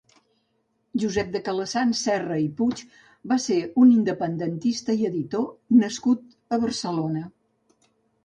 [1.01, 2.79] Josep de Calassanç Serra i Puig
[3.33, 5.45] va ser un independentista i editor
[5.83, 7.25] nascut a Barcelona.